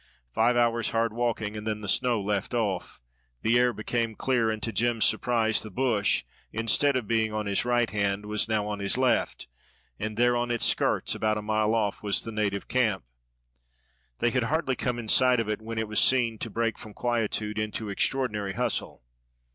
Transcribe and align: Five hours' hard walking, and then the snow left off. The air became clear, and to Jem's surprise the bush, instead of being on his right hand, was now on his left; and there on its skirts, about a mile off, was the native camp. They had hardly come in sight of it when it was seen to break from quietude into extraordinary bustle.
Five 0.33 0.57
hours' 0.57 0.89
hard 0.89 1.13
walking, 1.13 1.55
and 1.55 1.67
then 1.67 1.81
the 1.81 1.87
snow 1.87 2.19
left 2.19 2.55
off. 2.55 2.99
The 3.43 3.59
air 3.59 3.71
became 3.71 4.15
clear, 4.15 4.49
and 4.49 4.59
to 4.63 4.71
Jem's 4.73 5.05
surprise 5.05 5.61
the 5.61 5.69
bush, 5.69 6.23
instead 6.51 6.95
of 6.95 7.07
being 7.07 7.31
on 7.31 7.45
his 7.45 7.65
right 7.65 7.87
hand, 7.87 8.25
was 8.25 8.47
now 8.49 8.67
on 8.67 8.79
his 8.79 8.97
left; 8.97 9.47
and 9.99 10.17
there 10.17 10.35
on 10.35 10.49
its 10.49 10.65
skirts, 10.65 11.13
about 11.13 11.37
a 11.37 11.43
mile 11.43 11.75
off, 11.75 12.01
was 12.01 12.23
the 12.23 12.31
native 12.31 12.67
camp. 12.67 13.03
They 14.17 14.31
had 14.31 14.45
hardly 14.45 14.75
come 14.75 14.97
in 14.97 15.07
sight 15.07 15.39
of 15.39 15.47
it 15.49 15.61
when 15.61 15.77
it 15.77 15.87
was 15.87 15.99
seen 15.99 16.39
to 16.39 16.49
break 16.49 16.79
from 16.79 16.95
quietude 16.95 17.59
into 17.59 17.89
extraordinary 17.91 18.53
bustle. 18.53 19.03